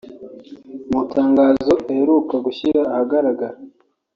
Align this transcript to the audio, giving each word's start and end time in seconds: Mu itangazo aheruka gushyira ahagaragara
Mu 0.89 0.99
itangazo 1.05 1.73
aheruka 1.91 2.35
gushyira 2.45 2.81
ahagaragara 2.91 3.55